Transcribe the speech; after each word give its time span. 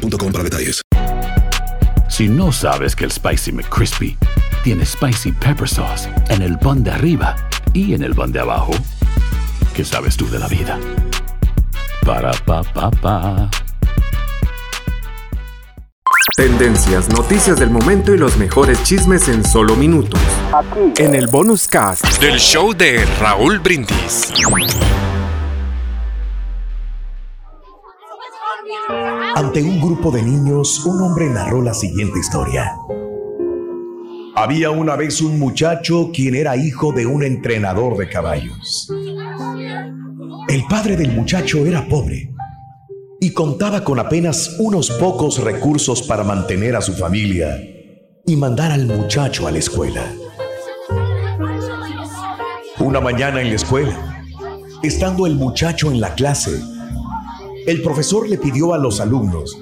para 0.00 0.44
detalles. 0.44 0.80
Si 2.08 2.28
no 2.28 2.52
sabes 2.52 2.96
que 2.96 3.04
el 3.04 3.12
Spicy 3.12 3.52
McCrispy 3.52 4.16
tiene 4.64 4.84
Spicy 4.84 5.32
Pepper 5.32 5.68
Sauce 5.68 6.08
en 6.28 6.42
el 6.42 6.58
pan 6.58 6.82
de 6.82 6.90
arriba 6.90 7.36
y 7.72 7.94
en 7.94 8.02
el 8.02 8.14
pan 8.14 8.32
de 8.32 8.40
abajo, 8.40 8.72
¿qué 9.74 9.84
sabes 9.84 10.16
tú 10.16 10.28
de 10.28 10.38
la 10.38 10.48
vida? 10.48 10.78
Para, 12.04 12.32
pa, 12.44 12.62
pa, 12.62 12.90
pa. 12.90 13.50
Tendencias, 16.36 17.08
noticias 17.10 17.58
del 17.58 17.70
momento 17.70 18.14
y 18.14 18.18
los 18.18 18.36
mejores 18.36 18.82
chismes 18.82 19.28
en 19.28 19.44
solo 19.44 19.76
minutos. 19.76 20.20
En 20.96 21.14
el 21.14 21.26
bonus 21.26 21.68
cast 21.68 22.20
del 22.20 22.38
show 22.38 22.72
de 22.72 23.04
Raúl 23.20 23.58
Brindis. 23.58 24.32
Ante 29.40 29.62
un 29.62 29.80
grupo 29.80 30.10
de 30.10 30.22
niños, 30.22 30.84
un 30.84 31.00
hombre 31.00 31.30
narró 31.30 31.62
la 31.62 31.72
siguiente 31.72 32.18
historia. 32.18 32.76
Había 34.36 34.70
una 34.70 34.96
vez 34.96 35.22
un 35.22 35.38
muchacho 35.38 36.10
quien 36.12 36.34
era 36.34 36.58
hijo 36.58 36.92
de 36.92 37.06
un 37.06 37.24
entrenador 37.24 37.96
de 37.96 38.06
caballos. 38.10 38.92
El 40.46 40.64
padre 40.68 40.94
del 40.94 41.12
muchacho 41.12 41.64
era 41.64 41.88
pobre 41.88 42.34
y 43.18 43.32
contaba 43.32 43.82
con 43.82 43.98
apenas 43.98 44.56
unos 44.58 44.90
pocos 44.90 45.42
recursos 45.42 46.02
para 46.02 46.22
mantener 46.22 46.76
a 46.76 46.82
su 46.82 46.92
familia 46.92 47.58
y 48.26 48.36
mandar 48.36 48.72
al 48.72 48.84
muchacho 48.84 49.46
a 49.46 49.52
la 49.52 49.58
escuela. 49.58 50.04
Una 52.78 53.00
mañana 53.00 53.40
en 53.40 53.48
la 53.48 53.56
escuela, 53.56 54.22
estando 54.82 55.26
el 55.26 55.36
muchacho 55.36 55.90
en 55.90 55.98
la 55.98 56.14
clase, 56.14 56.60
el 57.66 57.82
profesor 57.82 58.28
le 58.28 58.38
pidió 58.38 58.74
a 58.74 58.78
los 58.78 59.00
alumnos 59.00 59.58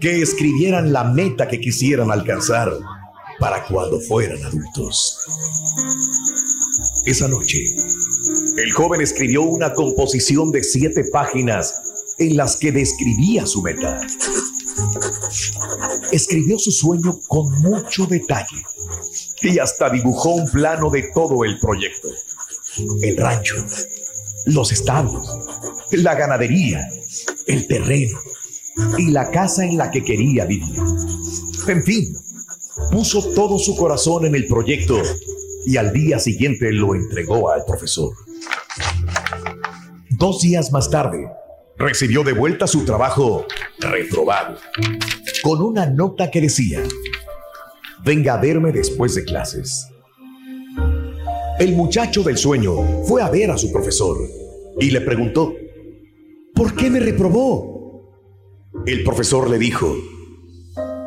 que 0.00 0.22
escribieran 0.22 0.92
la 0.92 1.04
meta 1.04 1.48
que 1.48 1.60
quisieran 1.60 2.10
alcanzar 2.10 2.72
para 3.38 3.64
cuando 3.66 4.00
fueran 4.00 4.42
adultos. 4.44 5.18
Esa 7.06 7.28
noche, 7.28 7.64
el 8.58 8.72
joven 8.72 9.00
escribió 9.00 9.42
una 9.42 9.72
composición 9.72 10.50
de 10.52 10.62
siete 10.62 11.04
páginas 11.12 12.14
en 12.18 12.36
las 12.36 12.56
que 12.56 12.72
describía 12.72 13.46
su 13.46 13.62
meta. 13.62 14.00
Escribió 16.12 16.58
su 16.58 16.70
sueño 16.70 17.18
con 17.28 17.50
mucho 17.62 18.06
detalle 18.06 18.62
y 19.42 19.58
hasta 19.58 19.90
dibujó 19.90 20.34
un 20.34 20.50
plano 20.50 20.90
de 20.90 21.10
todo 21.14 21.44
el 21.44 21.58
proyecto. 21.58 22.08
El 23.02 23.16
rancho, 23.16 23.54
los 24.46 24.72
establos, 24.72 25.28
la 25.92 26.14
ganadería, 26.14 26.88
el 27.48 27.66
terreno 27.66 28.18
y 28.96 29.10
la 29.10 29.30
casa 29.30 29.64
en 29.64 29.76
la 29.76 29.90
que 29.90 30.04
quería 30.04 30.44
vivir. 30.44 30.76
En 31.66 31.82
fin, 31.82 32.14
puso 32.92 33.32
todo 33.34 33.58
su 33.58 33.76
corazón 33.76 34.26
en 34.26 34.34
el 34.34 34.46
proyecto 34.46 35.02
y 35.66 35.76
al 35.76 35.92
día 35.92 36.18
siguiente 36.18 36.70
lo 36.72 36.94
entregó 36.94 37.50
al 37.50 37.64
profesor. 37.64 38.12
Dos 40.10 40.40
días 40.40 40.72
más 40.72 40.90
tarde, 40.90 41.28
recibió 41.76 42.24
de 42.24 42.32
vuelta 42.32 42.66
su 42.66 42.84
trabajo 42.84 43.46
reprobado, 43.78 44.58
con 45.42 45.62
una 45.62 45.86
nota 45.86 46.30
que 46.30 46.40
decía, 46.40 46.82
venga 48.04 48.34
a 48.34 48.40
verme 48.40 48.72
después 48.72 49.14
de 49.14 49.24
clases. 49.24 49.88
El 51.58 51.74
muchacho 51.74 52.22
del 52.22 52.36
sueño 52.36 53.04
fue 53.04 53.22
a 53.22 53.30
ver 53.30 53.50
a 53.50 53.58
su 53.58 53.72
profesor 53.72 54.16
y 54.80 54.90
le 54.90 55.00
preguntó, 55.00 55.54
¿por 56.58 56.74
qué 56.74 56.90
me 56.90 56.98
reprobó? 56.98 58.10
El 58.84 59.04
profesor 59.04 59.48
le 59.48 59.60
dijo, 59.60 59.96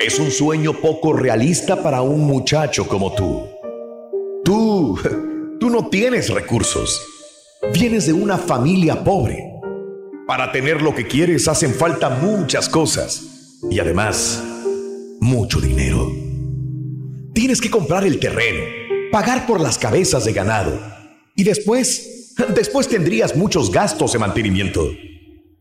es 0.00 0.18
un 0.18 0.30
sueño 0.30 0.72
poco 0.80 1.12
realista 1.12 1.82
para 1.82 2.00
un 2.00 2.20
muchacho 2.22 2.88
como 2.88 3.14
tú. 3.14 3.42
Tú, 4.42 4.98
tú 5.60 5.68
no 5.68 5.90
tienes 5.90 6.30
recursos. 6.30 6.98
Vienes 7.74 8.06
de 8.06 8.14
una 8.14 8.38
familia 8.38 9.04
pobre. 9.04 9.50
Para 10.26 10.50
tener 10.50 10.80
lo 10.80 10.94
que 10.94 11.06
quieres 11.06 11.46
hacen 11.46 11.74
falta 11.74 12.08
muchas 12.08 12.70
cosas 12.70 13.58
y 13.70 13.78
además 13.80 14.42
mucho 15.20 15.60
dinero. 15.60 16.10
Tienes 17.34 17.60
que 17.60 17.70
comprar 17.70 18.06
el 18.06 18.18
terreno, 18.18 18.64
pagar 19.12 19.46
por 19.46 19.60
las 19.60 19.76
cabezas 19.76 20.24
de 20.24 20.32
ganado 20.32 20.72
y 21.36 21.44
después, 21.44 22.34
después 22.54 22.88
tendrías 22.88 23.36
muchos 23.36 23.70
gastos 23.70 24.14
de 24.14 24.18
mantenimiento. 24.18 24.88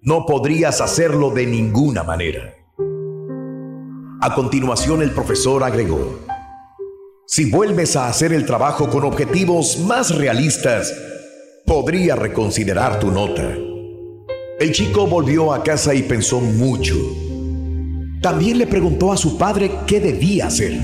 No 0.06 0.25
podrías 0.25 0.81
hacerlo 0.81 1.30
de 1.30 1.46
ninguna 1.46 2.03
manera. 2.03 2.53
A 4.19 4.36
continuación 4.36 5.02
el 5.02 5.12
profesor 5.12 5.64
agregó, 5.64 6.19
si 7.25 7.50
vuelves 7.50 7.96
a 7.96 8.09
hacer 8.09 8.34
el 8.34 8.46
trabajo 8.46 8.90
con 8.90 9.06
objetivos 9.06 9.80
más 9.80 10.14
realistas, 10.14 10.94
podría 11.66 12.18
reconsiderar 12.18 13.00
tu 13.00 13.12
nota. 13.12 13.56
El 14.59 14.74
chico 14.74 15.08
volvió 15.08 15.53
a 15.53 15.64
casa 15.64 15.94
y 15.94 16.03
pensó 16.03 16.41
mucho. 16.41 16.96
También 18.22 18.58
le 18.58 18.68
preguntó 18.68 19.14
a 19.14 19.16
su 19.16 19.38
padre 19.38 19.72
qué 19.88 20.02
debía 20.02 20.47
hacer. 20.47 20.81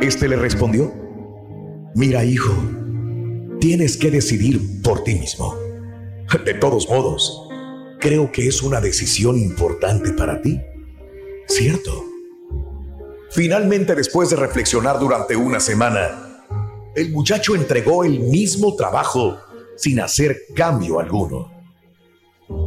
Este 0.00 0.28
le 0.28 0.36
respondió, 0.36 0.94
mira 1.96 2.24
hijo, 2.24 2.54
tienes 3.58 3.96
que 3.96 4.12
decidir 4.12 4.80
por 4.80 5.02
ti 5.02 5.16
mismo. 5.16 5.56
De 6.44 6.54
todos 6.54 6.88
modos, 6.88 7.48
creo 8.04 8.30
que 8.30 8.46
es 8.46 8.62
una 8.62 8.82
decisión 8.82 9.38
importante 9.38 10.12
para 10.12 10.42
ti, 10.42 10.60
¿cierto? 11.48 12.04
Finalmente, 13.30 13.94
después 13.94 14.28
de 14.28 14.36
reflexionar 14.36 15.00
durante 15.00 15.34
una 15.34 15.58
semana, 15.58 16.44
el 16.94 17.12
muchacho 17.12 17.56
entregó 17.56 18.04
el 18.04 18.20
mismo 18.20 18.76
trabajo 18.76 19.38
sin 19.78 20.00
hacer 20.00 20.42
cambio 20.54 21.00
alguno. 21.00 21.50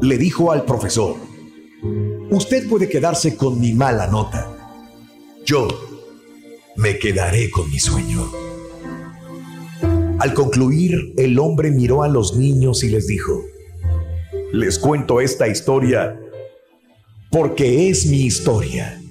Le 0.02 0.18
dijo 0.18 0.52
al 0.52 0.66
profesor, 0.66 1.18
usted 2.32 2.68
puede 2.68 2.90
quedarse 2.90 3.38
con 3.38 3.60
mi 3.60 3.74
mala 3.74 4.08
nota. 4.08 4.52
Yo 5.46 5.68
me 6.78 6.98
quedaré 6.98 7.52
con 7.52 7.70
mi 7.70 7.78
sueño. 7.78 8.28
Al 10.18 10.34
concluir, 10.34 11.14
el 11.16 11.38
hombre 11.38 11.70
miró 11.70 12.02
a 12.02 12.08
los 12.08 12.36
niños 12.36 12.84
y 12.84 12.90
les 12.90 13.06
dijo, 13.06 13.44
les 14.52 14.80
cuento 14.80 15.20
esta 15.20 15.48
historia 15.48 16.20
porque 17.30 17.90
es 17.90 18.06
mi 18.06 18.22
historia. 18.22 19.02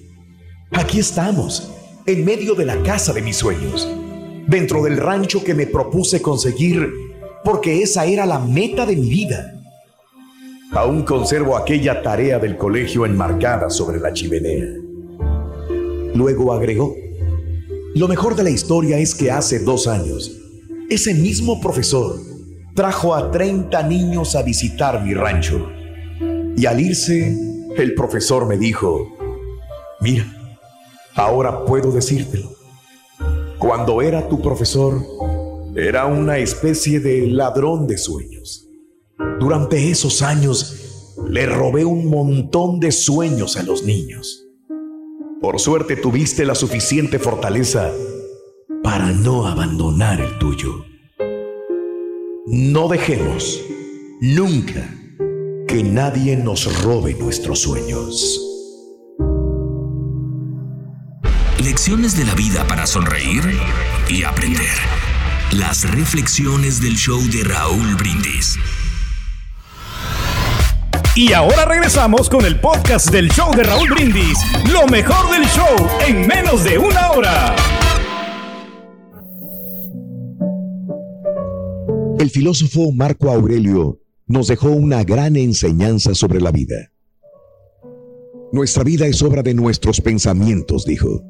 Aquí 0.71 0.99
estamos, 0.99 1.71
en 2.07 2.25
medio 2.25 2.55
de 2.55 2.65
la 2.65 2.83
casa 2.83 3.13
de 3.13 3.21
mis 3.21 3.37
sueños, 3.37 3.87
dentro 4.47 4.83
del 4.83 4.97
rancho 4.97 5.45
que 5.45 5.55
me 5.55 5.67
propuse 5.67 6.23
conseguir 6.23 6.91
porque 7.45 7.83
esa 7.83 8.07
era 8.07 8.25
la 8.25 8.39
meta 8.39 8.87
de 8.87 8.97
mi 8.97 9.09
vida. 9.09 9.53
Aún 10.73 11.03
conservo 11.03 11.57
aquella 11.57 12.03
tarea 12.03 12.39
del 12.39 12.57
colegio 12.57 13.07
enmarcada 13.07 13.71
sobre 13.71 14.01
la 14.01 14.13
chimenea. 14.13 14.67
Luego 16.15 16.53
agregó, 16.53 16.97
lo 17.95 18.09
mejor 18.09 18.37
de 18.37 18.43
la 18.43 18.51
historia 18.51 18.99
es 18.99 19.15
que 19.15 19.31
hace 19.31 19.59
dos 19.59 19.87
años, 19.87 20.33
ese 20.89 21.15
mismo 21.15 21.61
profesor 21.61 22.36
trajo 22.77 23.15
a 23.15 23.31
30 23.31 23.83
niños 23.85 24.37
a 24.37 24.43
visitar 24.43 25.03
mi 25.03 25.15
rancho. 25.15 25.73
Y 26.57 26.67
al 26.67 26.79
irse, 26.79 27.35
el 27.77 27.95
profesor 27.95 28.47
me 28.47 28.59
dijo, 28.59 29.17
mira, 30.01 30.27
ahora 31.15 31.65
puedo 31.65 31.91
decírtelo. 31.91 32.51
Cuando 33.59 34.03
era 34.03 34.29
tu 34.29 34.43
profesor, 34.43 35.03
era 35.75 36.05
una 36.05 36.37
especie 36.37 37.01
de 37.01 37.27
ladrón 37.27 37.87
de 37.87 37.97
sueños. 37.97 38.69
Durante 39.41 39.91
esos 39.91 40.21
años 40.21 41.15
le 41.27 41.47
robé 41.47 41.87
un 41.87 42.11
montón 42.11 42.79
de 42.79 42.93
sueños 42.93 43.57
a 43.57 43.63
los 43.63 43.85
niños. 43.85 44.47
Por 45.41 45.59
suerte 45.61 45.97
tuviste 45.97 46.45
la 46.45 46.55
suficiente 46.55 47.19
fortaleza 47.19 47.91
para 48.83 49.13
no 49.13 49.47
abandonar 49.47 50.21
el 50.21 50.39
tuyo. 50.39 50.85
No 52.49 52.87
dejemos 52.87 53.61
nunca 54.21 54.89
que 55.67 55.83
nadie 55.83 56.37
nos 56.37 56.81
robe 56.85 57.13
nuestros 57.15 57.63
sueños. 57.63 58.41
Lecciones 61.59 62.17
de 62.17 62.25
la 62.25 62.37
vida 62.37 62.65
para 62.69 62.87
sonreír 62.87 63.43
y 64.09 64.23
aprender. 64.23 64.77
Las 65.51 65.91
reflexiones 65.91 66.81
del 66.81 66.95
show 66.95 67.21
de 67.21 67.43
Raúl 67.43 67.97
Brindis. 67.97 68.57
Y 71.17 71.33
ahora 71.33 71.65
regresamos 71.65 72.31
con 72.31 72.47
el 72.47 72.61
podcast 72.61 73.11
del 73.11 73.29
show 73.29 73.53
de 73.57 73.65
Raúl 73.65 73.91
Brindis. 73.91 74.39
Lo 74.71 74.87
mejor 74.87 75.33
del 75.33 75.49
show 75.49 75.89
en 76.07 76.29
menos 76.29 76.63
de 76.63 76.79
una 76.79 77.11
hora. 77.11 77.86
El 82.19 82.31
filósofo 82.31 82.93
Marco 82.93 83.31
Aurelio 83.31 84.01
nos 84.27 84.49
dejó 84.49 84.71
una 84.71 85.05
gran 85.05 85.37
enseñanza 85.37 86.15
sobre 86.15 86.41
la 86.41 86.51
vida. 86.51 86.91
Nuestra 88.53 88.85
vida 88.85 89.07
es 89.07 89.21
obra 89.21 89.43
de 89.43 89.53
nuestros 89.53 90.01
pensamientos, 90.01 90.87
dijo. 90.87 91.23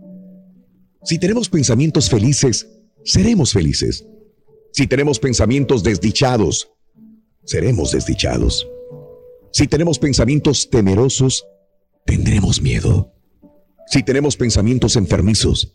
Si 1.02 1.18
tenemos 1.18 1.48
pensamientos 1.48 2.08
felices, 2.08 2.68
seremos 3.04 3.52
felices. 3.52 4.06
Si 4.72 4.86
tenemos 4.86 5.18
pensamientos 5.18 5.82
desdichados, 5.82 6.70
seremos 7.44 7.90
desdichados. 7.90 8.68
Si 9.52 9.66
tenemos 9.66 9.98
pensamientos 9.98 10.70
temerosos, 10.70 11.46
tendremos 12.04 12.62
miedo. 12.62 13.12
Si 13.88 14.04
tenemos 14.04 14.36
pensamientos 14.36 14.94
enfermizos, 14.94 15.74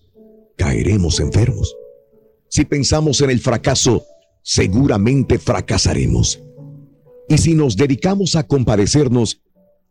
caeremos 0.55 1.19
enfermos. 1.19 1.75
Si 2.47 2.63
pensamos 2.63 3.19
en 3.21 3.29
el 3.29 3.39
fracaso, 3.39 4.05
seguramente 4.43 5.39
fracasaremos. 5.39 6.41
Y 7.29 7.37
si 7.37 7.53
nos 7.53 7.77
dedicamos 7.77 8.35
a 8.35 8.43
compadecernos, 8.43 9.41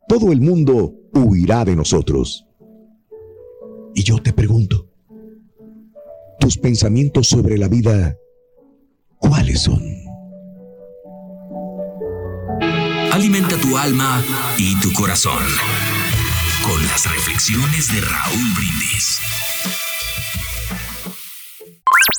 todo 0.08 0.32
el 0.32 0.40
mundo 0.40 0.94
huirá 1.14 1.64
de 1.64 1.76
nosotros. 1.76 2.46
Y 3.94 4.02
yo 4.02 4.18
te 4.18 4.32
pregunto, 4.32 4.88
tus 6.38 6.58
pensamientos 6.58 7.28
sobre 7.28 7.58
la 7.58 7.68
vida, 7.68 8.16
¿cuáles 9.18 9.60
son? 9.60 9.82
Alimenta 13.12 13.56
tu 13.58 13.76
alma 13.76 14.22
y 14.56 14.78
tu 14.80 14.92
corazón 14.92 15.42
con 16.62 16.82
las 16.86 17.10
reflexiones 17.12 17.92
de 17.92 18.00
Raúl 18.00 18.54
Brindis. 18.56 19.29